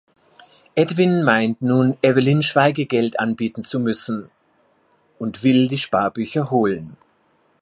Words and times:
Edwin 0.83 1.21
meint 1.25 1.61
nun, 1.61 1.95
Evelyn 2.01 2.41
Schweigegeld 2.41 3.19
anbieten 3.19 3.63
zu 3.63 3.79
müssen, 3.79 4.31
und 5.19 5.43
will 5.43 5.67
die 5.67 5.77
Sparbücher 5.77 6.49
holen. 6.49 6.97